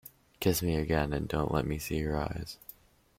[0.39, 2.57] Kiss me again; and don’t let me see your eyes!